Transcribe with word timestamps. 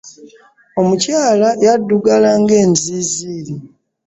Omukyala 0.81 1.49
yaddugala 1.65 2.29
ng'enziiziiri. 2.41 3.55